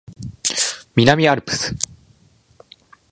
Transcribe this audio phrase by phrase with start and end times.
[0.95, 1.75] 南アルプス